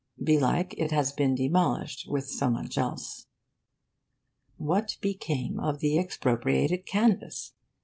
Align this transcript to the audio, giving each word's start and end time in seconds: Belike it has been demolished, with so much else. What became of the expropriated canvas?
Belike 0.17 0.73
it 0.79 0.89
has 0.89 1.11
been 1.13 1.35
demolished, 1.35 2.07
with 2.09 2.27
so 2.27 2.49
much 2.49 2.75
else. 2.75 3.27
What 4.57 4.97
became 4.99 5.59
of 5.59 5.77
the 5.79 5.99
expropriated 5.99 6.87
canvas? 6.87 7.53